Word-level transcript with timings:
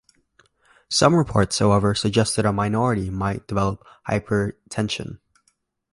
Some 0.89 1.13
reports, 1.13 1.59
however, 1.59 1.93
suggest 1.93 2.35
that 2.35 2.45
a 2.47 2.51
minority 2.51 3.11
might 3.11 3.45
develop 3.45 3.85
hypertension. 4.09 5.19